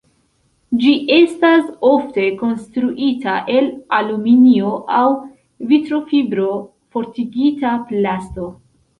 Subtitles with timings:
[0.83, 3.67] Ĝi estas ofte konstruita el
[3.97, 5.03] aluminio aŭ
[5.73, 8.49] vitrofibro-fortigita plasto.